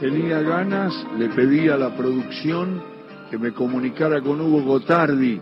[0.00, 2.82] tenía ganas, le pedí a la producción
[3.30, 5.40] que me comunicara con Hugo Gotardi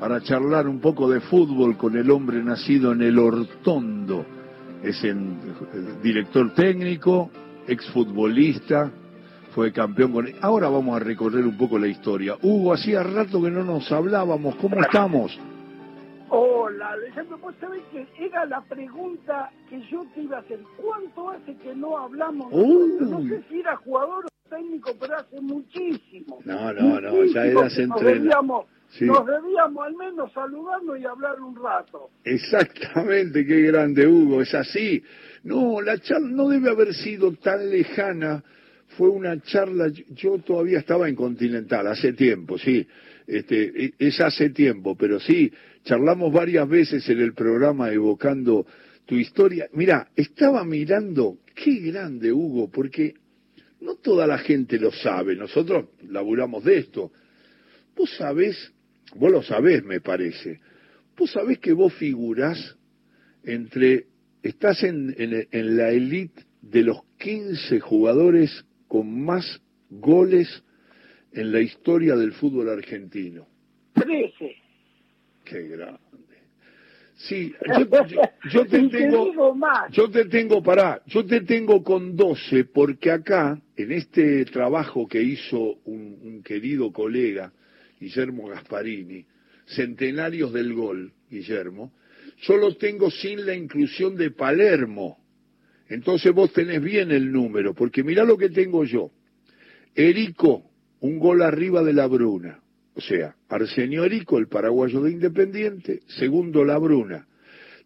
[0.00, 4.24] para charlar un poco de fútbol con el hombre nacido en el Hortondo.
[4.82, 5.34] Es el
[6.02, 7.30] director técnico,
[7.66, 8.90] exfutbolista,
[9.54, 10.28] fue campeón con...
[10.40, 12.36] Ahora vamos a recorrer un poco la historia.
[12.42, 15.38] Hugo, hacía rato que no nos hablábamos, ¿cómo estamos?
[16.66, 20.60] Hola, Alejandro, vos sabés que era la pregunta que yo te iba a hacer.
[20.78, 22.50] ¿Cuánto hace que no hablamos?
[22.50, 26.38] No sé si era jugador o técnico, pero hace muchísimo.
[26.46, 28.64] No, no, no, ya eras entrenador.
[28.98, 32.08] Nos debíamos al menos saludarnos y hablar un rato.
[32.24, 35.02] Exactamente, qué grande Hugo, es así.
[35.42, 38.42] No, la charla no debe haber sido tan lejana.
[38.96, 42.86] Fue una charla, yo todavía estaba en Continental, hace tiempo, sí.
[43.26, 45.50] Este, e, es hace tiempo, pero sí,
[45.84, 48.66] charlamos varias veces en el programa evocando
[49.06, 49.68] tu historia.
[49.72, 53.14] Mira, estaba mirando, qué grande Hugo, porque
[53.80, 57.12] no toda la gente lo sabe, nosotros laburamos de esto.
[57.96, 58.72] Vos sabés,
[59.16, 60.60] vos lo sabés me parece,
[61.16, 62.76] vos sabés que vos figurás
[63.42, 64.06] entre,
[64.42, 70.62] estás en, en la elite de los 15 jugadores con más goles
[71.32, 73.44] en la historia del fútbol argentino.
[73.92, 74.54] Trece.
[75.44, 75.98] Qué grande.
[77.16, 77.52] Sí,
[78.52, 79.32] yo, te tengo,
[79.90, 85.20] yo te tengo, pará, yo te tengo con 12 porque acá, en este trabajo que
[85.20, 87.52] hizo un, un querido colega,
[87.98, 89.26] Guillermo Gasparini,
[89.66, 91.92] Centenarios del Gol, Guillermo,
[92.42, 95.18] yo lo tengo sin la inclusión de Palermo.
[95.88, 99.10] Entonces vos tenés bien el número, porque mirá lo que tengo yo.
[99.94, 100.64] Erico,
[101.00, 102.60] un gol arriba de la Bruna.
[102.94, 107.26] O sea, Arsenio Erico, el paraguayo de Independiente, segundo La Bruna,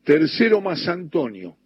[0.05, 1.57] tercero Más Antonio,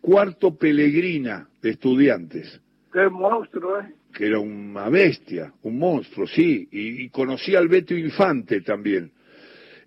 [0.00, 2.60] cuarto Pellegrina de Estudiantes.
[2.92, 3.94] Qué monstruo, ¿eh?
[4.12, 9.10] Que era una bestia, un monstruo, sí, y, conocía al Beto Infante también.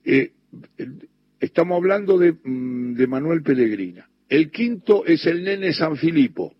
[0.03, 0.31] Eh,
[1.39, 4.07] estamos hablando de, mm, de Manuel Pellegrina.
[4.29, 6.53] El quinto es el nene San Filipo.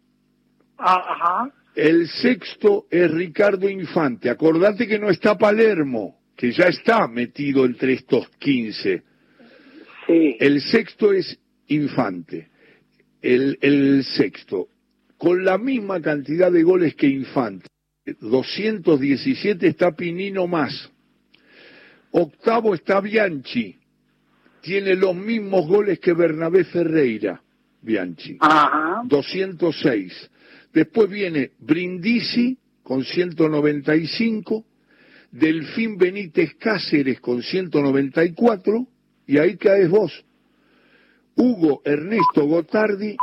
[0.77, 1.53] Ah, ajá.
[1.75, 4.29] El sexto es Ricardo Infante.
[4.29, 9.03] Acordate que no está Palermo, que ya está metido entre estos 15.
[10.07, 10.37] Sí.
[10.39, 11.37] El sexto es
[11.67, 12.49] Infante.
[13.21, 14.67] El, el sexto,
[15.17, 17.67] con la misma cantidad de goles que Infante.
[18.05, 20.91] 217 está Pinino más.
[22.11, 23.77] Octavo está Bianchi.
[24.61, 27.41] Tiene los mismos goles que Bernabé Ferreira,
[27.85, 28.37] Bianchi.
[28.39, 29.03] Ajá.
[29.05, 30.29] 206.
[30.73, 34.65] Después viene Brindisi con 195,
[35.31, 38.87] Delfín Benítez Cáceres con 194,
[39.27, 40.25] y ahí caes vos.
[41.35, 43.15] Hugo Ernesto Gotardi,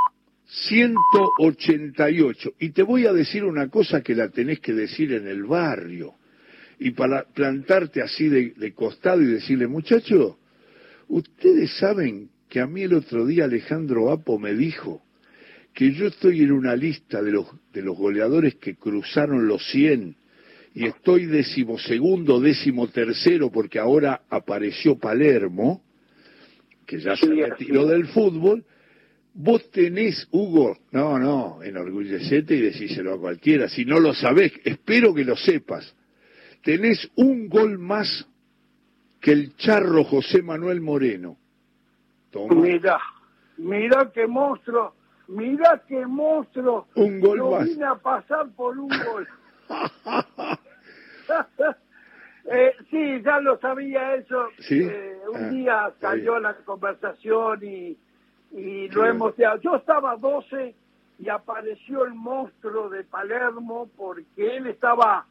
[0.46, 2.54] 188.
[2.58, 6.14] Y te voy a decir una cosa que la tenés que decir en el barrio.
[6.78, 10.36] Y para plantarte así de, de costado y decirle, muchachos,
[11.08, 15.02] ustedes saben que a mí el otro día Alejandro Apo me dijo
[15.72, 20.14] que yo estoy en una lista de los, de los goleadores que cruzaron los 100
[20.74, 25.82] y estoy decimosegundo, decimotercero, porque ahora apareció Palermo,
[26.86, 28.66] que ya se retiró del fútbol,
[29.32, 35.14] vos tenés, Hugo, no, no, enorgullecete y decíselo a cualquiera, si no lo sabés, espero
[35.14, 35.94] que lo sepas,
[36.62, 38.28] tenés un gol más
[39.22, 41.38] que el charro José Manuel Moreno.
[42.32, 42.54] Toma.
[42.54, 42.98] Mira,
[43.56, 44.94] mira qué monstruo
[45.28, 46.88] Mirá qué monstruo.
[46.94, 49.28] Un gol Lo vine a pasar por un gol.
[52.50, 54.48] eh, sí, ya lo sabía eso.
[54.69, 57.97] Eh, un ah, día salió la conversación y,
[58.53, 59.34] y lo hemos...
[59.62, 60.75] Yo estaba 12
[61.19, 65.26] y apareció el monstruo de Palermo porque él estaba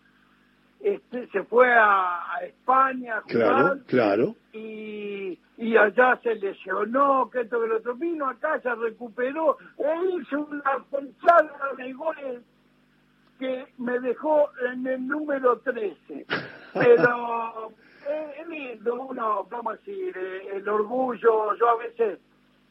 [0.84, 7.62] este, se fue a, España a jugar claro, Y, y allá se lesionó, que esto
[7.62, 12.42] que lo otro, vino acá, se recuperó, e hizo una pensada de goles
[13.38, 16.26] que me dejó en el número 13.
[16.74, 17.72] Pero
[18.40, 22.20] es lindo, uno, vamos a decir, eh, el orgullo, yo a veces,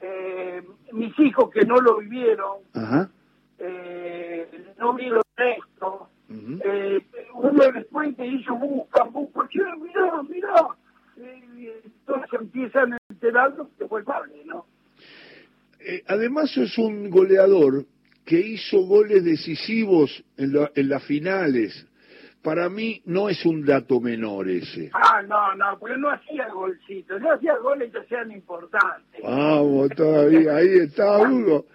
[0.00, 2.58] eh, mis hijos que no lo vivieron,
[3.58, 7.04] eh, no vieron esto, eh,
[7.42, 10.54] uno después que hizo busca, busca, mirá, mirá.
[11.16, 14.66] Eh, entonces empiezan a enterar que fue padre, ¿no?
[15.80, 17.84] Eh, además es un goleador
[18.24, 21.86] que hizo goles decisivos en, en las finales.
[22.42, 24.90] Para mí no es un dato menor ese.
[24.94, 29.22] Ah, no, no, porque no hacía golcitos, no hacía goles que sean importantes.
[29.22, 31.66] Vamos, todavía, ahí está Hugo.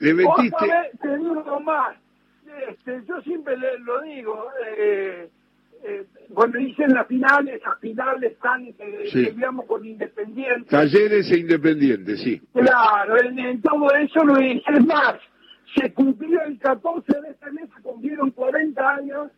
[0.00, 0.66] Le metiste...
[1.00, 1.96] te digo más,
[2.68, 5.28] este, yo siempre le, lo digo, eh,
[5.84, 8.74] eh, cuando dicen las finales, las finales están, eh,
[9.10, 9.30] Sí.
[9.30, 10.68] digamos, con Independiente.
[10.70, 12.40] Talleres e Independiente, sí.
[12.52, 14.62] Claro, en, en todo eso lo hice.
[14.72, 15.14] Es más,
[15.76, 19.30] se cumplió el 14 de este mes, se cumplieron 40 años,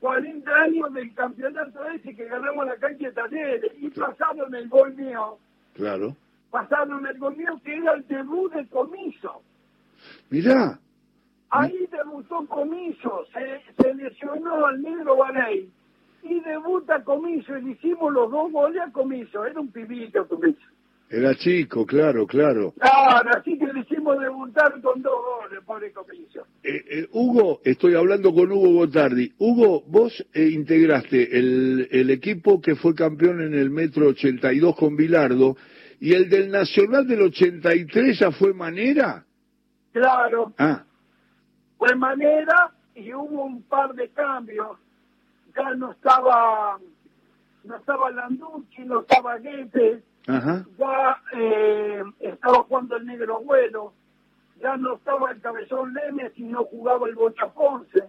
[0.00, 4.94] 40 años del campeonato ese que ganamos la cancha de Talleres y pasaron el gol
[4.94, 5.38] mío,
[5.74, 6.16] Claro.
[6.50, 9.42] pasaron el gol mío que era el debut de Comiso.
[10.30, 10.78] Mirá,
[11.50, 15.68] Ahí debutó Comiso, se, se lesionó al negro Barey
[16.22, 20.58] y debuta Comiso y le hicimos los dos goles a Comiso, era un pibito Comiso.
[21.08, 22.74] era chico, claro, claro.
[22.78, 26.46] Claro, así que le hicimos debutar con dos goles, pobre Comiso.
[26.64, 29.32] Eh, eh, Hugo, estoy hablando con Hugo Gotardi.
[29.38, 34.96] Hugo, vos eh, integraste el, el equipo que fue campeón en el Metro 82 con
[34.96, 35.56] Bilardo
[36.00, 39.24] y el del Nacional del 83 ya fue Manera.
[39.92, 40.84] Claro, Ah,
[41.78, 44.78] fue manera y hubo un par de cambios.
[45.56, 46.78] Ya no estaba,
[47.64, 53.92] no estaba Landucci, no estaba Guete, ya eh, estaba jugando el negro Güero,
[54.60, 58.04] ya no estaba el cabezón Lemes y no jugaba el Bocha Ponce.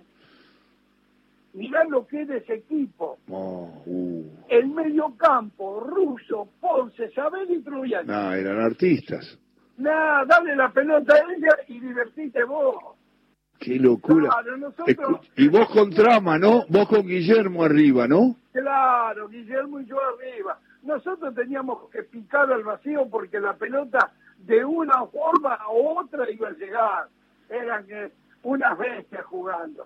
[1.53, 3.17] Mirá lo que es de ese equipo.
[3.29, 4.25] Oh, uh.
[4.47, 8.07] El medio campo, Russo, Ponce, Sabel y Trubiani.
[8.07, 9.39] No, eran artistas.
[9.77, 12.96] Nada, dale la pelota a ella y divertite vos.
[13.59, 14.30] Qué locura.
[14.30, 16.65] Claro, nosotros- Escu- Y vos con trama, ¿no?
[16.69, 18.36] Vos con Guillermo arriba, ¿no?
[18.54, 20.59] Claro, Guillermo y yo arriba.
[20.83, 26.50] Nosotros teníamos que picar al vacío porque la pelota de una forma u otra iba
[26.50, 27.07] a llegar.
[27.50, 28.09] Eran eh,
[28.44, 29.86] unas bestias jugando.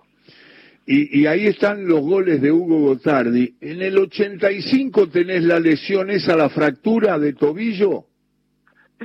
[0.84, 3.54] Y, y ahí están los goles de Hugo Gotardi.
[3.60, 8.04] En el 85 tenés la lesión esa, la fractura de tobillo.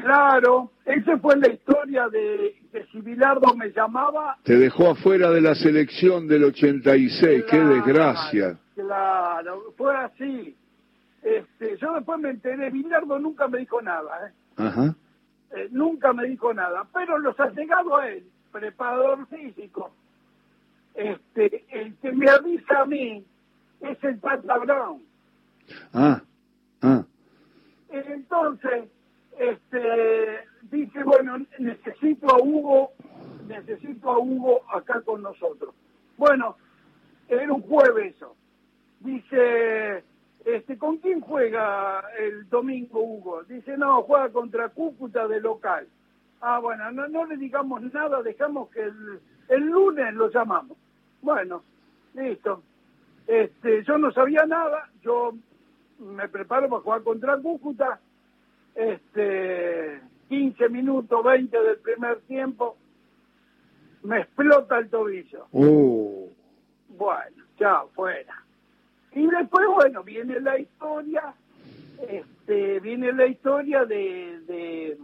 [0.01, 4.37] Claro, esa fue la historia de que si Bilardo me llamaba.
[4.43, 7.45] Te dejó afuera de la selección del 86.
[7.49, 8.57] Qué desgracia.
[8.75, 10.55] Claro, fue así.
[11.23, 14.31] Este, yo después me enteré, Bilardo nunca me dijo nada, ¿eh?
[14.57, 14.95] Ajá.
[15.55, 19.91] Eh, nunca me dijo nada, pero los allegados a él, preparador físico,
[20.93, 23.25] este, el que me avisa a mí
[23.81, 25.01] es el Pata Brown.
[25.93, 26.21] Ah,
[26.81, 27.03] ah.
[27.89, 28.89] Entonces,
[29.39, 32.91] este, dice, bueno, necesito a Hugo,
[33.47, 35.73] necesito a Hugo acá con nosotros.
[36.17, 36.57] Bueno,
[37.27, 38.35] era un jueves eso.
[38.99, 40.03] Dice,
[40.45, 43.43] este, ¿con quién juega el domingo Hugo?
[43.43, 45.87] Dice, no, juega contra Cúcuta de local.
[46.41, 49.19] Ah, bueno, no, no le digamos nada, dejamos que el,
[49.49, 50.77] el lunes lo llamamos.
[51.21, 51.63] Bueno,
[52.13, 52.63] listo.
[53.27, 55.33] Este, yo no sabía nada, yo
[55.99, 57.99] me preparo para jugar contra Cúcuta,
[58.77, 62.77] este, 15 minutos, 20 del primer tiempo,
[64.03, 65.47] me explota el tobillo.
[65.51, 66.29] Oh.
[66.89, 68.43] Bueno, chao, fuera.
[69.13, 71.33] Y después, bueno, viene la historia,
[72.07, 74.97] este, viene la historia de, de,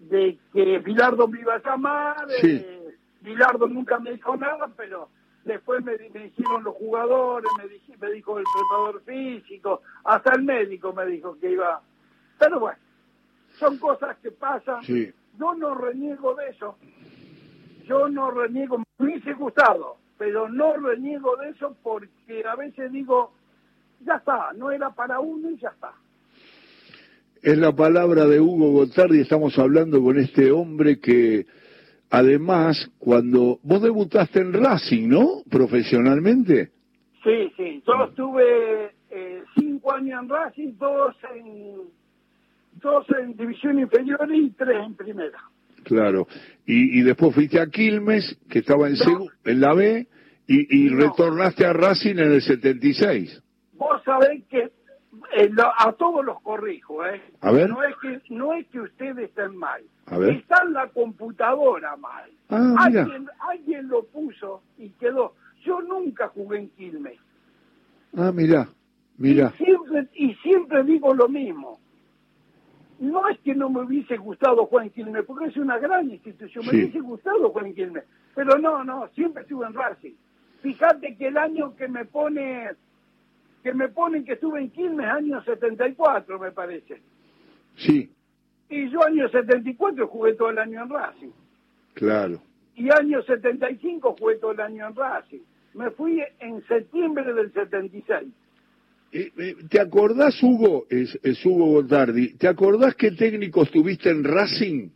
[0.00, 2.60] de que Bilardo me iba a llamar, Sí.
[2.64, 5.08] eh, Bilardo nunca me dijo nada, pero
[5.44, 7.64] después me, me dijeron los jugadores, me,
[8.08, 11.80] me dijo el preparador físico, hasta el médico me dijo que iba.
[12.38, 12.78] Pero bueno,
[13.58, 14.82] son cosas que pasan.
[14.84, 15.10] Sí.
[15.38, 16.76] Yo no reniego de eso.
[17.86, 23.32] Yo no reniego, me hubiese gustado, pero no reniego de eso porque a veces digo,
[24.04, 25.92] ya está, no era para uno y ya está.
[27.42, 29.20] Es la palabra de Hugo Gotardi.
[29.20, 31.46] Estamos hablando con este hombre que,
[32.10, 35.42] además, cuando vos debutaste en Racing, ¿no?
[35.48, 36.72] Profesionalmente.
[37.22, 41.82] Sí, sí, yo estuve eh, cinco años en Racing, dos en,
[42.80, 45.38] dos en división inferior y tres en primera.
[45.84, 46.26] Claro.
[46.66, 49.26] Y, y después fuiste a Quilmes, que estaba en, No.
[49.44, 50.06] en la B,
[50.48, 50.96] y, y No.
[51.08, 53.42] retornaste a Racing en el 76.
[53.74, 54.70] Vos sabés que
[55.36, 57.20] eh, lo- a todos los corrijo, ¿eh?
[57.40, 57.68] A ver.
[57.70, 59.82] No es que, no es que ustedes estén mal.
[60.06, 60.30] A ver.
[60.36, 62.30] Está en la computadora mal.
[62.48, 63.02] Ah, mira.
[63.02, 65.34] alguien, alguien lo puso y quedó.
[65.64, 67.18] Yo nunca jugué en Quilmes.
[68.16, 68.68] Ah, mirá,
[69.18, 69.52] mirá.
[69.58, 71.80] Y siempre, y siempre digo lo mismo.
[72.98, 76.64] No es que no me hubiese gustado jugar en Quilmes, porque es una gran institución.
[76.64, 76.70] Sí.
[76.70, 78.04] Me hubiese gustado jugar en Quilmes.
[78.34, 80.14] Pero no, no, siempre estuve en Racing.
[80.62, 82.70] Fíjate que el año que me pone
[83.62, 87.02] que me ponen que estuve en Quilmes, año 74, me parece.
[87.76, 88.10] Sí,
[88.68, 91.30] Y yo año 74 jugué todo el año en Racing.
[91.94, 92.40] claro.
[92.76, 95.40] Y año 75 jugué todo el año en Racing.
[95.74, 98.28] Me fui en septiembre del 76.
[99.18, 100.84] Eh, eh, ¿Te acordás, Hugo?
[100.90, 102.34] Es, es Hugo Gotardi.
[102.34, 104.90] ¿Te acordás qué técnico estuviste en Racing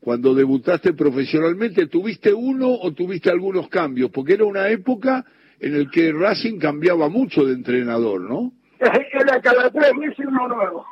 [0.00, 4.10] cuando debutaste profesionalmente, ¿tuviste uno o tuviste algunos cambios?
[4.10, 5.26] Porque era una época
[5.60, 8.52] en la que Racing cambiaba mucho de entrenador, ¿no?
[8.78, 10.86] Era cada tres meses uno nuevo.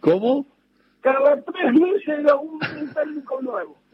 [0.00, 0.46] ¿Cómo?
[1.02, 2.58] Cada tres meses era un
[2.94, 3.76] técnico nuevo.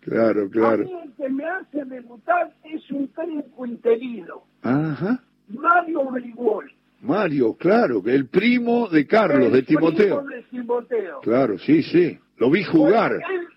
[0.00, 0.84] Claro, claro.
[0.84, 4.44] A mí el que me hace debutar es un técnico interino.
[4.62, 5.20] Ajá.
[5.48, 6.70] Mario Brigol.
[7.06, 10.24] Mario, claro, que el primo de Carlos, de Timoteo.
[10.24, 11.20] Primo de Timoteo.
[11.20, 12.18] Claro, sí, sí.
[12.36, 13.12] Lo vi jugar.
[13.12, 13.48] él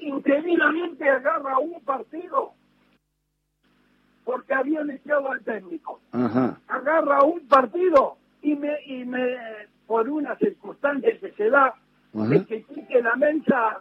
[0.00, 2.52] interinamente agarra un partido
[4.24, 6.00] porque habían echado al técnico.
[6.12, 6.60] Ajá.
[6.68, 9.36] Agarra un partido y me, y me
[9.86, 11.74] por una circunstancia que se da,
[12.32, 13.80] es que Quique la mensa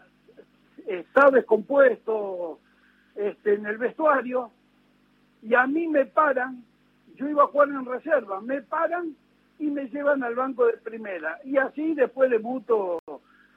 [0.86, 2.60] está descompuesto
[3.16, 4.52] este, en el vestuario
[5.42, 6.64] y a mí me paran,
[7.16, 9.16] yo iba a jugar en reserva, me paran
[9.60, 11.40] y me llevan al banco de primera.
[11.46, 13.00] Y así después de Buto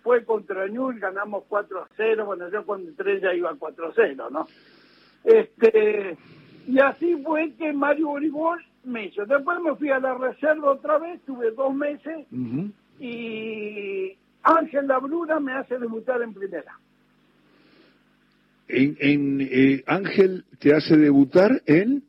[0.02, 3.92] fue contra Ñul, ganamos 4 a 0, bueno, yo cuando entré ya iba 4 a
[3.94, 4.46] 0, ¿no?
[5.24, 6.16] Este,
[6.66, 9.24] y así fue que Mario Origol me hizo.
[9.24, 12.26] Después me fui a la reserva otra vez, tuve dos meses,
[13.00, 16.78] y Ángel Labruna me hace debutar en primera.
[18.68, 22.02] En, en eh, Ángel te hace debutar en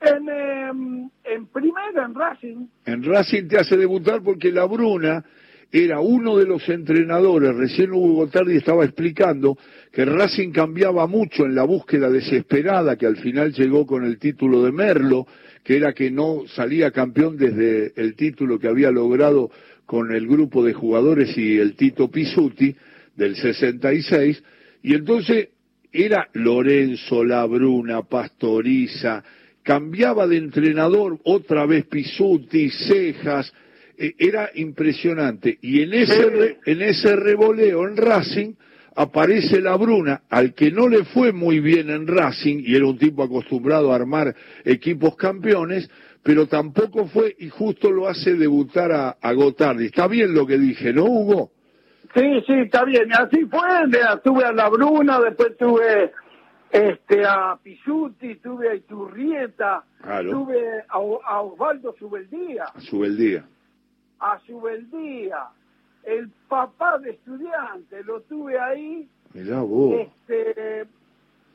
[0.00, 2.66] en, em, en primera en Racing.
[2.84, 5.24] En Racing te hace debutar porque la Bruna
[5.72, 9.58] era uno de los entrenadores, recién Hugo Gotardi estaba explicando
[9.92, 14.62] que Racing cambiaba mucho en la búsqueda desesperada que al final llegó con el título
[14.62, 15.26] de Merlo,
[15.64, 19.50] que era que no salía campeón desde el título que había logrado
[19.84, 22.74] con el grupo de jugadores y el Tito Pisuti
[23.16, 24.42] del 66,
[24.82, 25.48] y entonces
[25.92, 29.24] era Lorenzo, Labruna, Pastoriza,
[29.66, 33.52] cambiaba de entrenador otra vez Pisuti, Cejas,
[33.98, 35.58] eh, era impresionante.
[35.60, 38.54] Y en ese, en ese revoleo en Racing
[38.94, 43.24] aparece Labruna, al que no le fue muy bien en Racing, y era un tipo
[43.24, 44.32] acostumbrado a armar
[44.64, 45.90] equipos campeones,
[46.22, 49.86] pero tampoco fue, y justo lo hace debutar a, a Gotardi.
[49.86, 51.50] Está bien lo que dije, ¿no, Hugo?
[52.14, 53.12] Sí, sí, está bien.
[53.12, 53.60] Así fue.
[54.22, 56.12] Tuve a La Bruna, después tuve
[56.76, 59.84] este a Pisuti, tuve a Iturrieta,
[60.30, 62.64] tuve a, a, Osvaldo Subeldía.
[62.64, 63.44] A Subeldía.
[64.20, 65.48] A Subeldía.
[66.04, 69.08] El papá de estudiante, lo tuve ahí.
[69.32, 70.00] Mirá vos.
[70.00, 70.86] Este,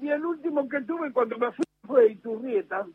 [0.02, 2.86] y el último que tuve cuando me fui fue Iturrieta.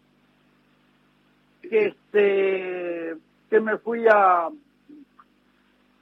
[1.62, 3.16] Este,
[3.50, 4.48] que me fui a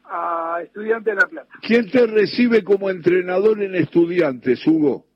[0.07, 1.49] a Estudiantes de La Plata.
[1.63, 5.07] ¿Quién te recibe como entrenador en Estudiantes, Hugo?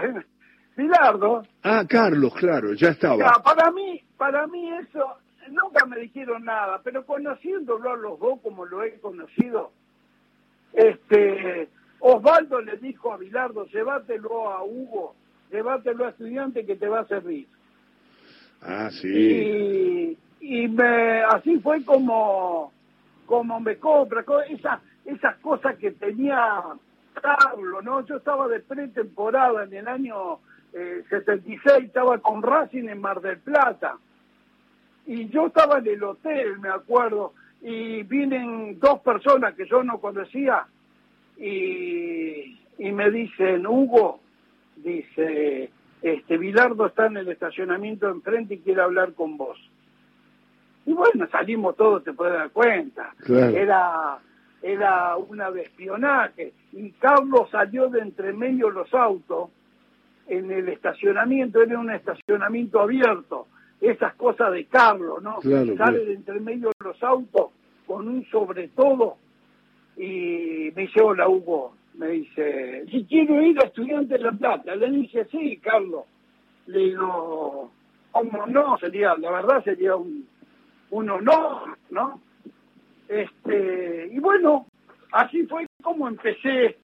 [0.76, 1.42] Bilardo.
[1.62, 3.42] Ah, Carlos, claro, ya estaba.
[3.42, 5.18] para mí, para mí eso,
[5.50, 9.72] nunca me dijeron nada, pero conociéndolo a los dos como lo he conocido,
[10.72, 15.14] este, Osvaldo le dijo a Bilardo, llévatelo a Hugo,
[15.50, 17.46] llévatelo a estudiante que te va a servir.
[18.62, 19.08] Ah, sí.
[19.08, 22.72] Y, y me, así fue como
[23.30, 26.64] como me compra, esas, esas cosas que tenía
[27.82, 28.04] ¿no?
[28.06, 30.40] Yo estaba de pretemporada en el año
[30.72, 33.96] 76, eh, estaba con Racing en Mar del Plata.
[35.06, 40.00] Y yo estaba en el hotel, me acuerdo, y vienen dos personas que yo no
[40.00, 40.66] conocía
[41.36, 44.20] y, y me dicen, Hugo,
[44.76, 45.70] dice,
[46.02, 49.58] este Bilardo está en el estacionamiento enfrente y quiere hablar con vos.
[50.86, 53.14] Y bueno, salimos todos, te puedes dar cuenta.
[53.28, 54.18] Era
[54.62, 56.52] era una de espionaje.
[56.72, 59.50] Y Carlos salió de entre medio los autos
[60.28, 63.46] en el estacionamiento, era un estacionamiento abierto.
[63.80, 65.40] Esas cosas de Carlos, ¿no?
[65.40, 67.50] Sale de entre medio los autos
[67.86, 69.16] con un sobre todo
[69.96, 74.74] y me dice, hola Hugo, me dice, si quiero ir a Estudiante de La Plata.
[74.74, 76.04] Le dije, sí, Carlos.
[76.66, 77.70] Le digo,
[78.12, 78.78] ¿cómo no?
[78.78, 80.26] Sería, la verdad sería un,
[80.90, 82.20] un honor, ¿no?
[83.10, 84.68] Este, y bueno,
[85.10, 86.76] así fue como empecé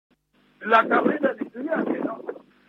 [0.61, 2.21] la carrera de estudiante, ¿no?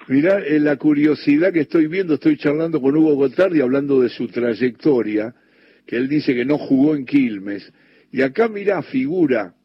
[0.08, 5.34] Mirá, la curiosidad que estoy viendo, estoy charlando con Hugo Gotardi hablando de su trayectoria,
[5.88, 7.74] que él dice que no jugó en Quilmes.
[8.12, 9.56] Y acá mirá, figura,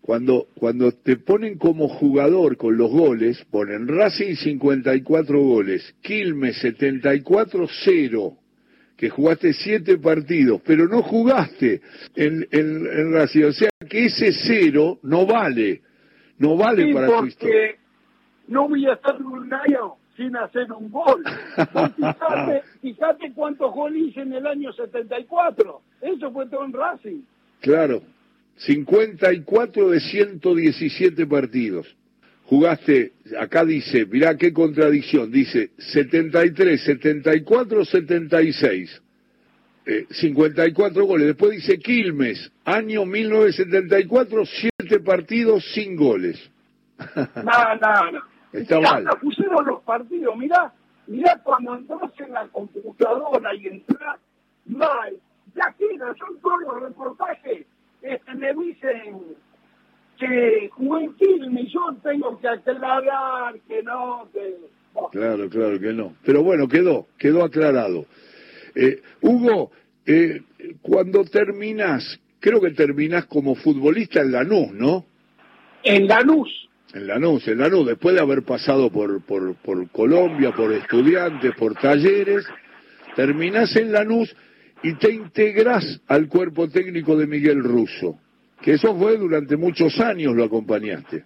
[0.00, 8.37] cuando, cuando te ponen como jugador con los goles, ponen Racing 54 goles, Quilmes 74-0
[8.98, 11.80] que jugaste siete partidos, pero no jugaste
[12.16, 13.44] en, en, Racing.
[13.44, 15.82] O sea que ese cero no vale,
[16.38, 17.76] no vale para tu historia.
[18.48, 21.22] No voy a estar un año sin hacer un gol.
[21.96, 25.80] fíjate, fíjate cuántos goles hice en el año 74.
[26.00, 27.20] Eso fue todo en Racing.
[27.60, 28.02] Claro,
[28.56, 31.86] 54 de 117 partidos.
[32.48, 39.02] Jugaste, acá dice, mirá qué contradicción, dice 73, 74, 76.
[40.10, 41.28] 54 goles.
[41.28, 46.38] Después dice Quilmes, año 1974, 7 partidos sin goles.
[47.16, 48.20] No, no, no.
[48.52, 49.04] Está mal.
[49.20, 50.72] pusieron los partidos, mirá,
[51.06, 54.18] mirá cuando entras en la computadora y entras,
[54.66, 55.14] mal,
[55.54, 57.66] ya queda, son todos los reportajes,
[58.02, 59.36] este, me dicen
[60.18, 64.56] que jugué en Quilmes, yo tengo que aclarar que no, que...
[65.12, 66.14] Claro, claro que no.
[66.24, 68.06] Pero bueno, quedó, quedó aclarado.
[68.74, 69.70] Eh, Hugo,
[70.06, 70.40] eh,
[70.82, 75.04] cuando terminas, creo que terminas como futbolista en Lanús, ¿no?
[75.84, 76.68] En Lanús.
[76.94, 81.74] En Lanús, en Lanús, después de haber pasado por, por, por Colombia, por estudiantes, por
[81.74, 82.46] talleres,
[83.14, 84.34] terminás en Lanús
[84.82, 88.18] y te integras al cuerpo técnico de Miguel Russo,
[88.60, 91.24] que eso fue durante muchos años, lo acompañaste.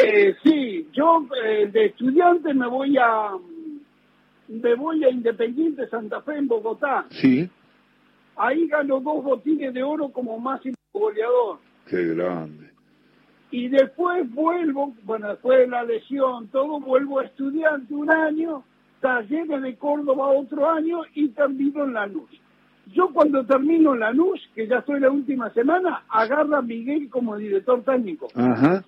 [0.00, 3.30] Eh, sí, yo eh, de estudiante me voy a
[4.48, 7.06] me voy a Independiente Santa Fe en Bogotá.
[7.10, 7.48] Sí.
[8.36, 11.58] Ahí ganó dos botines de oro como máximo goleador.
[11.86, 12.70] Qué grande.
[13.50, 18.62] Y después vuelvo, bueno, después de la lesión, todo, vuelvo a estudiante un año,
[19.00, 22.30] talleres de Córdoba otro año y termino en Lanús.
[22.94, 27.36] Yo cuando termino en Lanús, que ya estoy la última semana, agarra a Miguel como
[27.36, 28.28] director técnico.
[28.34, 28.84] Ajá.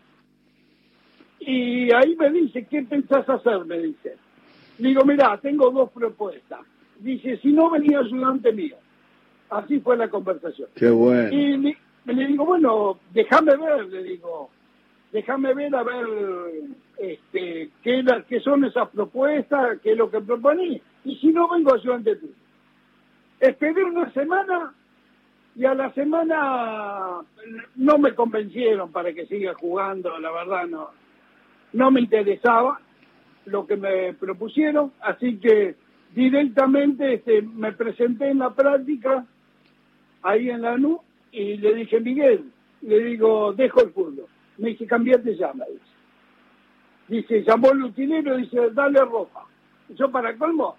[1.40, 3.64] Y ahí me dice, ¿qué pensás hacer?
[3.64, 4.16] Me dice.
[4.78, 6.60] Digo, mira, tengo dos propuestas.
[6.98, 8.76] Dice, si no venía ayudante mío.
[9.50, 10.68] Así fue la conversación.
[10.74, 11.28] Qué bueno.
[11.32, 11.76] Y le,
[12.06, 14.50] le digo, bueno, déjame ver, le digo,
[15.12, 16.06] déjame ver a ver
[16.98, 20.80] este, qué, la, qué son esas propuestas, qué es lo que proponí.
[21.04, 22.32] Y si no, vengo ayudante tuyo.
[23.40, 24.74] Esperé una semana
[25.56, 27.20] y a la semana
[27.76, 30.90] no me convencieron para que siga jugando, la verdad no,
[31.72, 32.80] no me interesaba
[33.46, 35.74] lo que me propusieron, así que
[36.14, 39.24] directamente este, me presenté en la práctica
[40.22, 41.00] ahí en la NU
[41.32, 42.50] y le dije, Miguel,
[42.82, 44.26] le digo, dejo el fútbol.
[44.58, 45.84] Me dice, cambiate ya, me dice.
[47.08, 49.46] Dice, llamó el utilero dice, dale ropa.
[49.90, 50.76] Yo para colmo,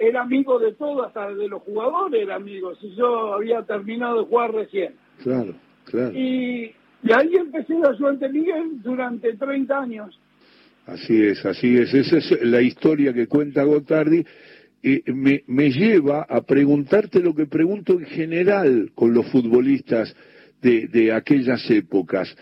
[0.00, 4.24] era amigo de todo, hasta de los jugadores era amigo, si yo había terminado de
[4.26, 4.94] jugar recién.
[5.22, 6.12] Claro, claro.
[6.12, 10.18] Y, y ahí empecé a ayudante Miguel durante 30 años.
[10.86, 11.92] Así es, así es.
[11.92, 14.24] Esa es la historia que cuenta Gotardi.
[14.82, 20.16] Eh, me, me lleva a preguntarte lo que pregunto en general con los futbolistas
[20.62, 22.34] de, de aquellas épocas.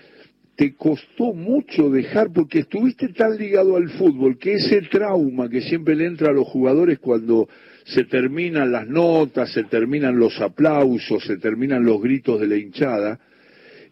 [0.59, 5.95] ¿Te costó mucho dejar, porque estuviste tan ligado al fútbol, que ese trauma que siempre
[5.95, 7.49] le entra a los jugadores cuando
[7.85, 13.21] se terminan las notas, se terminan los aplausos, se terminan los gritos de la hinchada,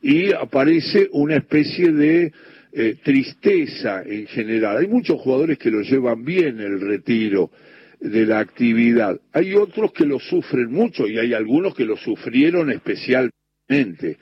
[0.03, 2.33] y aparece una especie de
[2.73, 4.79] eh, tristeza en general.
[4.79, 7.53] Hay muchos jugadores que lo llevan bien el retiro
[8.01, 9.21] de la actividad.
[9.33, 14.17] Hay otros que lo sufren mucho y hay algunos que lo sufrieron especialmente.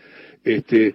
[0.44, 0.94] Este,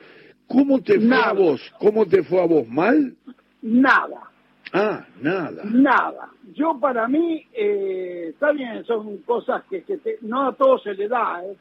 [0.50, 1.62] ¿Cómo te fue a vos?
[1.80, 2.68] ¿Cómo te fue a vos?
[2.68, 3.16] ¿Mal?
[3.62, 4.30] Nada.
[4.74, 5.64] Ah, nada.
[5.66, 6.30] Nada.
[6.54, 11.08] Yo para mí, eh, está bien, son cosas que, que no a todos se le
[11.08, 11.44] da.
[11.46, 11.56] ¿eh?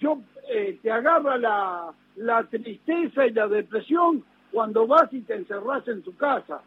[0.00, 0.18] Yo
[0.50, 6.02] eh, te agarra la, la tristeza y la depresión cuando vas y te encerras en
[6.02, 6.62] tu casa.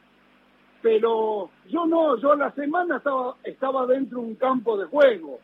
[0.83, 5.39] Pero yo no, yo la semana estaba, estaba dentro de un campo de juego.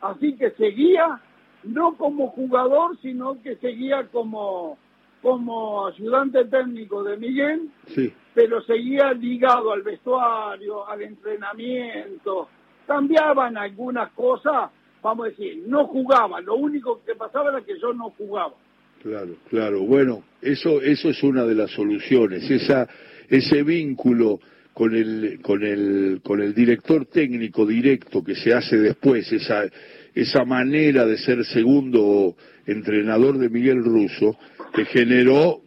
[0.00, 1.20] Así que seguía,
[1.64, 4.78] no como jugador, sino que seguía como,
[5.26, 8.12] como ayudante técnico de Miguel, sí.
[8.32, 12.48] pero seguía ligado al vestuario, al entrenamiento.
[12.86, 14.70] Cambiaban algunas cosas,
[15.02, 16.40] vamos a decir, no jugaba.
[16.40, 18.54] Lo único que pasaba era que yo no jugaba.
[19.02, 19.80] Claro, claro.
[19.80, 22.48] Bueno, eso, eso es una de las soluciones.
[22.48, 22.88] Esa,
[23.28, 24.38] ese vínculo
[24.72, 29.64] con el, con el, con el director técnico directo que se hace después, esa,
[30.14, 34.36] esa manera de ser segundo entrenador de Miguel Russo,
[34.74, 35.62] que generó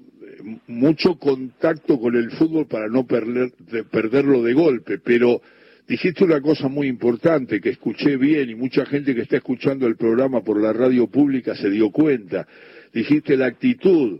[0.68, 5.42] mucho contacto con el fútbol para no perder, de perderlo de golpe, pero
[5.88, 9.98] dijiste una cosa muy importante que escuché bien y mucha gente que está escuchando el
[9.98, 12.48] programa por la radio pública se dio cuenta.
[12.94, 14.20] Dijiste la actitud,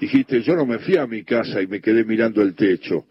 [0.00, 3.06] dijiste yo no me fui a mi casa y me quedé mirando el techo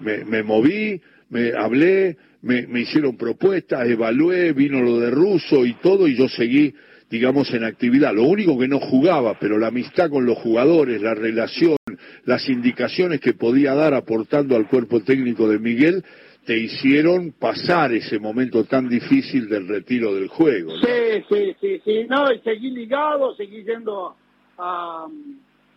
[0.00, 5.74] me, me moví, me hablé, me, me, hicieron propuestas, evalué, vino lo de ruso y
[5.74, 6.74] todo, y yo seguí,
[7.10, 8.14] digamos, en actividad.
[8.14, 11.76] Lo único que no jugaba, pero la amistad con los jugadores, la relación,
[12.24, 16.04] las indicaciones que podía dar aportando al cuerpo técnico de Miguel,
[16.46, 20.72] te hicieron pasar ese momento tan difícil del retiro del juego.
[20.72, 20.80] ¿no?
[20.80, 24.14] Sí, sí, sí, sí, no, y seguí ligado, seguí yendo
[24.56, 25.06] a,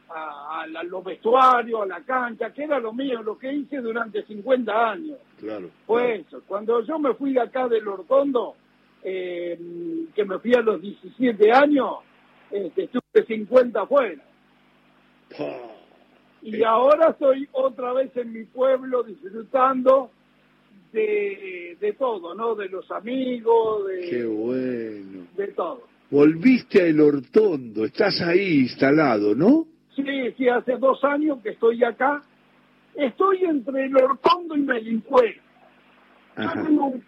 [0.09, 4.91] a, los vestuarios, a la cancha, que era lo mío, lo que hice durante 50
[4.91, 5.17] años.
[5.39, 5.69] Claro.
[5.85, 6.41] Fue eso.
[6.47, 8.55] Cuando yo me fui de acá del Ortondo,
[9.03, 9.59] eh,
[10.15, 11.97] que me fui a los 17 años,
[12.51, 14.23] este, estuve 50 afuera.
[16.41, 16.65] Y eh.
[16.65, 20.11] ahora estoy otra vez en mi pueblo disfrutando
[20.91, 22.55] de, de todo, ¿no?
[22.55, 25.27] De los amigos, de, Qué bueno.
[25.35, 25.81] de todo.
[26.11, 29.65] Volviste a El Hortondo, estás ahí instalado, ¿no?
[29.95, 30.03] Sí,
[30.37, 32.21] sí, hace dos años que estoy acá.
[32.95, 35.41] Estoy entre El Hortondo y Melincue.
[36.35, 37.03] Tengo, tengo, un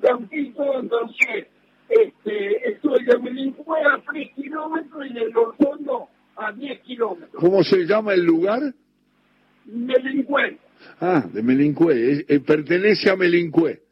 [0.00, 1.46] campito, entonces
[1.88, 7.32] este, estoy de Melincue a 3 kilómetros y de El Hortondo a 10 kilómetros.
[7.34, 8.60] ¿Cómo se llama el lugar?
[9.66, 10.58] Melincue.
[11.00, 12.24] Ah, de Melincue.
[12.28, 13.82] Eh, pertenece a Melincue.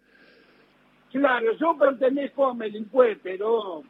[1.11, 3.83] Claro, yo pertenezco a Melincue, pero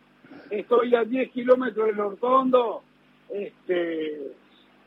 [0.51, 2.83] estoy a 10 kilómetros del Hortondo,
[3.29, 4.33] este,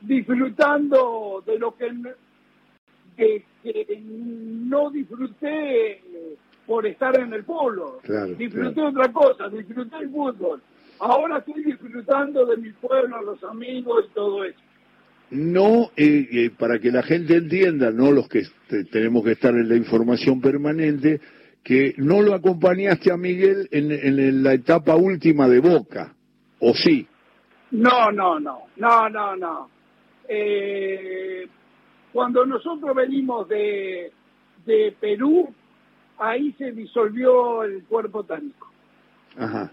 [0.01, 1.91] disfrutando de lo que,
[4.01, 6.01] no disfruté
[6.71, 7.99] por estar en el polo.
[8.37, 10.61] disfruté otra cosa, disfruté el fútbol.
[10.99, 14.57] Ahora estoy disfrutando de mi pueblo, los amigos y todo eso.
[15.31, 18.43] No, eh, eh, para que la gente entienda, no los que
[18.89, 21.19] tenemos que estar en la información permanente,
[21.61, 26.15] que no lo acompañaste a Miguel en, la etapa última de Boca,
[26.59, 27.05] ¿o sí?
[27.71, 29.69] No, no, no, no, no, no.
[30.25, 31.45] Eh,
[32.13, 34.13] cuando nosotros venimos de,
[34.65, 35.53] de Perú,
[36.21, 38.69] ahí se disolvió el cuerpo técnico.
[39.37, 39.71] Ajá.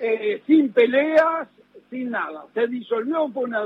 [0.00, 1.48] Eh, sin peleas,
[1.90, 2.44] sin nada.
[2.54, 3.62] Se disolvió, fue una,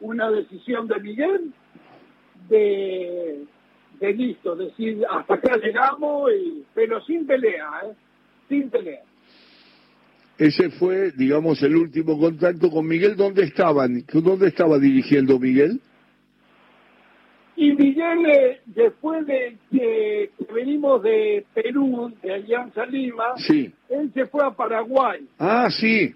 [0.00, 1.52] una decisión de Miguel
[2.48, 3.46] de
[4.00, 7.94] de listo, decir, hasta acá llegamos, y, pero sin pelea, ¿eh?
[8.48, 9.02] sin pelea.
[10.38, 13.16] Ese fue, digamos, el último contacto con Miguel.
[13.16, 14.04] ¿Dónde estaban?
[14.12, 15.80] ¿Dónde estaba dirigiendo Miguel?
[17.56, 23.72] Y Miguel, eh, después de que, venimos de Perú, de Alianza Lima, sí.
[23.88, 25.26] él se fue a Paraguay.
[25.38, 26.14] Ah, sí.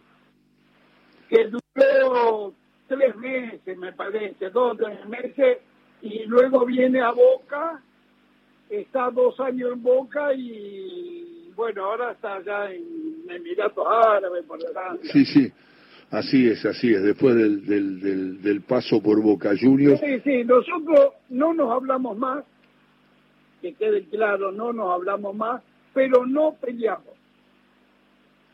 [1.30, 2.52] Que duró
[2.86, 5.58] tres meses, me parece, dos tres meses,
[6.02, 7.82] y luego viene a Boca,
[8.68, 15.08] está dos años en Boca y bueno, ahora está allá en Emiratos Árabes, por delante.
[15.08, 15.52] Sí, sí,
[16.10, 20.00] así es, así es, después del, del, del, paso por Boca Juniors.
[20.00, 22.44] Sí, sí, nosotros no nos hablamos más,
[23.60, 25.62] que quede claro, no nos hablamos más,
[25.94, 27.14] pero no peleamos.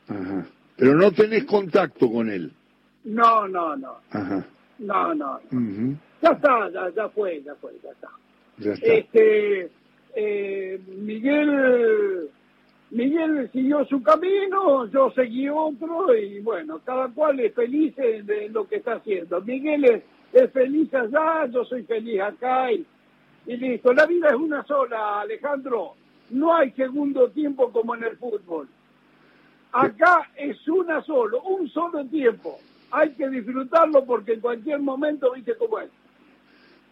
[0.09, 0.47] Ajá.
[0.77, 2.53] Pero no tenés contacto con él.
[3.05, 3.97] No, no, no.
[4.11, 4.47] Ajá.
[4.79, 5.41] No, no.
[6.23, 8.09] Ya está, ya, ya fue, ya fue, ya está.
[8.59, 8.87] Ya está.
[8.87, 9.71] Este,
[10.15, 12.31] eh, Miguel,
[12.91, 18.69] Miguel siguió su camino, yo seguí otro y bueno, cada cual es feliz de lo
[18.69, 19.41] que está haciendo.
[19.41, 22.87] Miguel es, feliz allá, yo soy feliz acá y,
[23.47, 23.93] y listo.
[23.93, 25.95] La vida es una sola, Alejandro.
[26.31, 28.69] No hay segundo tiempo como en el fútbol.
[29.73, 32.59] Acá es una solo, un solo tiempo.
[32.93, 35.91] Hay que disfrutarlo porque en cualquier momento, viste cómo es.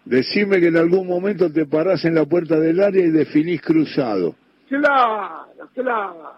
[0.04, 4.34] Decime que en algún momento te parás en la puerta del área y definís cruzado.
[4.80, 6.32] Claro, claro.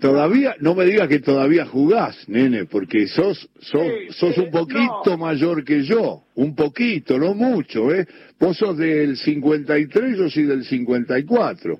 [0.00, 5.64] Todavía, no me digas que todavía jugás, nene, porque sos, sos, sos un poquito mayor
[5.64, 8.06] que yo, un poquito, no mucho, ¿eh?
[8.38, 11.78] Vos sos del 53, yo soy del 54.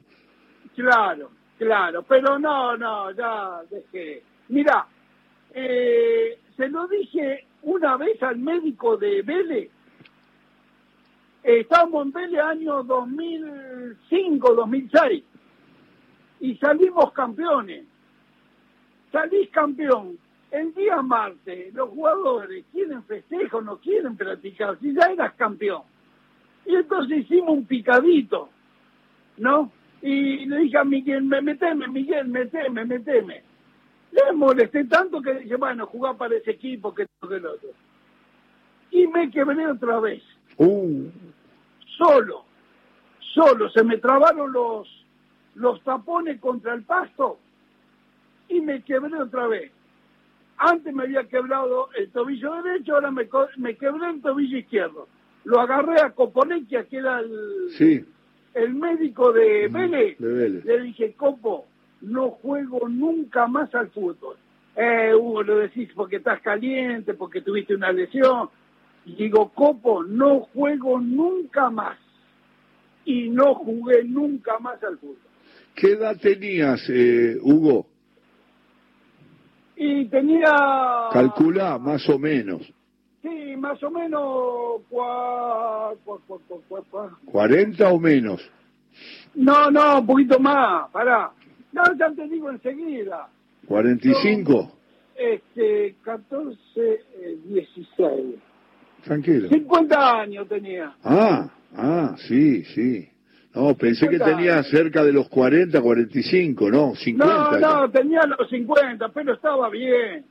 [0.74, 4.22] Claro, claro, pero no, no, ya dejé.
[4.48, 4.86] Mira,
[5.54, 9.70] eh, se lo dije una vez al médico de Vélez
[11.42, 15.24] Estábamos en Vélez año 2005, 2006
[16.40, 17.84] y salimos campeones.
[19.12, 20.18] Salís campeón.
[20.50, 25.82] El día martes los jugadores quieren festejo, no quieren practicar, si ya eras campeón.
[26.64, 28.48] Y entonces hicimos un picadito,
[29.36, 29.70] ¿no?
[30.00, 33.42] Y le dije a Miguel, me meteme, Miguel, meteme, meteme.
[34.12, 37.68] Le molesté tanto que dije, bueno, jugar para ese equipo que todo el otro.
[38.90, 40.22] Y me quebré otra vez.
[40.56, 41.10] Uh
[41.98, 42.44] solo,
[43.34, 44.88] solo, se me trabaron los,
[45.58, 47.38] los tapones contra el pasto
[48.48, 49.70] y me quebré otra vez.
[50.56, 55.08] Antes me había quebrado el tobillo derecho, ahora me, me quebré el tobillo izquierdo.
[55.44, 57.70] Lo agarré a Coponequia, que era el,
[58.54, 60.18] el médico de Vélez.
[60.64, 61.66] Le dije, Copo,
[62.00, 64.36] no juego nunca más al fútbol.
[64.76, 68.50] Eh, Hugo, lo decís porque estás caliente, porque tuviste una lesión.
[69.06, 71.98] Y digo, Copo, no juego nunca más.
[73.04, 75.27] Y no jugué nunca más al fútbol.
[75.78, 77.86] ¿Qué edad tenías, eh, Hugo?
[79.76, 80.52] Y tenía...
[81.12, 82.62] Calculá, más o menos.
[83.22, 84.82] Sí, más o menos...
[84.88, 86.38] Cua, cua, cua,
[86.68, 88.50] cua, cua, ¿40 o menos?
[89.36, 91.30] No, no, un poquito más, pará.
[91.70, 93.28] No, ya te digo enseguida.
[93.68, 94.72] ¿45?
[95.14, 98.34] Este, 14, eh, 16.
[99.04, 99.48] Tranquilo.
[99.48, 100.96] 50 años tenía.
[101.04, 103.08] Ah, ah, sí, sí.
[103.58, 107.58] No, pensé que tenía cerca de los 40, 45, no, 50.
[107.58, 110.24] No, no, tenía los 50, pero estaba bien.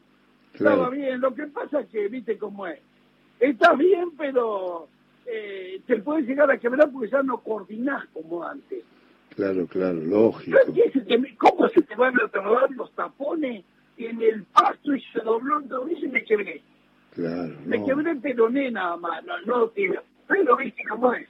[0.53, 1.19] Estaba bien.
[1.19, 2.79] Lo que pasa es que, viste cómo es.
[3.37, 4.87] Está bien, pero
[5.25, 8.85] eh, te puede llegar a quebrar porque ya no coordinás como antes.
[9.35, 10.57] Claro, claro, lógico.
[11.37, 13.65] ¿Cómo se te van a trabar los tapones
[13.97, 16.61] en el pasto y se dobló todo y me quebré?
[17.13, 17.55] Claro.
[17.65, 19.71] Me quebré el peroné nada más, no, no
[20.27, 21.27] Pero viste cómo es.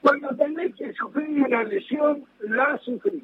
[0.00, 3.22] Cuando tenés que sufrir una lesión, la sufrí.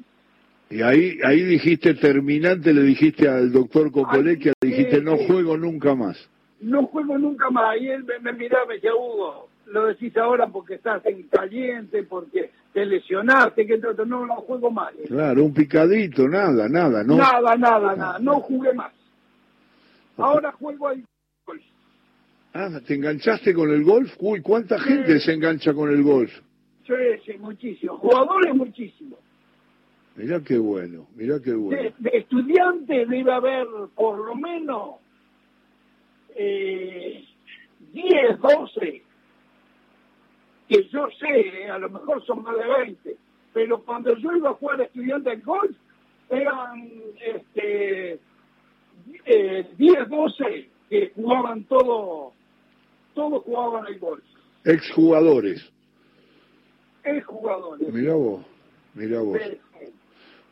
[0.69, 5.95] Y ahí, ahí dijiste terminante, le dijiste al doctor Copolequia, le dijiste no juego nunca
[5.95, 6.29] más.
[6.59, 7.79] No juego nunca más.
[7.79, 11.23] Y él me, me miraba y me decía, Hugo, lo decís ahora porque estás en
[11.23, 14.91] caliente, porque te lesionaste, que no, no, no juego más.
[15.07, 17.15] Claro, un picadito, nada, nada, ¿no?
[17.15, 18.91] Nada, nada, nada, no jugué más.
[20.17, 21.03] Ahora juego al
[21.45, 21.61] golf.
[22.53, 24.13] Ah, ¿te enganchaste con el golf?
[24.19, 26.31] Uy, ¿cuánta gente se engancha con el golf?
[26.85, 26.93] Sí,
[27.25, 27.97] sí, muchísimo.
[27.97, 29.19] Jugadores muchísimos.
[30.15, 31.93] Mirá qué bueno, mirá qué bueno.
[31.99, 34.95] De, estudiantes debe haber por lo menos
[36.35, 37.25] eh,
[37.91, 39.03] 10, 12
[40.69, 43.17] que yo sé, eh, a lo mejor son más de 20,
[43.53, 45.75] pero cuando yo iba a jugar estudiante de golf,
[46.29, 46.89] eran
[47.21, 48.19] este,
[49.77, 52.31] 10, 12 que jugaban todo,
[53.13, 54.23] todos jugaban el golf.
[54.63, 55.71] Exjugadores.
[57.05, 57.93] Exjugadores.
[57.93, 58.45] Mirá vos,
[58.95, 59.39] mirá vos.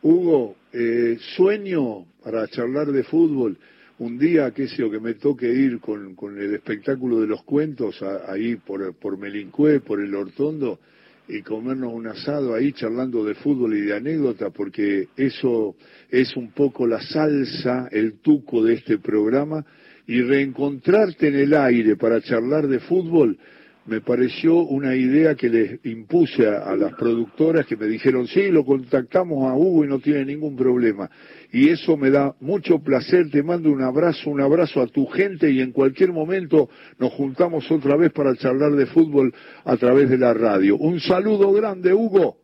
[0.02, 3.56] Hugo, eh, sueño para charlar de fútbol
[3.98, 7.42] un día, qué sé yo, que me toque ir con, con el espectáculo de los
[7.44, 10.80] cuentos ahí por, por Melincué, por el Hortondo,
[11.28, 15.76] y comernos un asado ahí charlando de fútbol y de anécdota, porque eso
[16.10, 19.64] es un poco la salsa, el tuco de este programa,
[20.06, 23.38] y reencontrarte en el aire para charlar de fútbol
[23.86, 28.64] me pareció una idea que les impuse a, las productoras que me dijeron, sí, lo
[28.64, 31.10] contactamos a Hugo y no tiene ningún problema.
[31.52, 35.50] Y eso me da mucho placer, te mando un abrazo, un abrazo a tu gente
[35.50, 36.68] y en cualquier momento
[36.98, 40.76] nos juntamos otra vez para charlar de fútbol a través de la radio.
[40.76, 42.38] Un saludo grande, Hugo.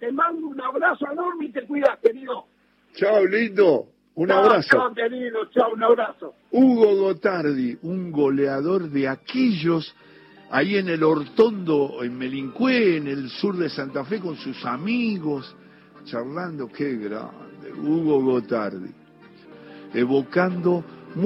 [0.00, 2.46] Te mando un abrazo enorme y te cuidas, querido.
[2.94, 3.86] Chao, lindo.
[4.14, 4.92] Un abrazo.
[4.94, 5.48] Querido.
[5.50, 6.34] Chao, un abrazo.
[6.50, 9.94] Hugo Gotardi, un goleador de aquellos
[10.50, 15.54] ahí en el Hortondo, en Melincué, en el sur de Santa Fe, con sus amigos,
[16.04, 18.90] charlando, qué grande, Hugo Gotardi,
[19.94, 20.84] evocando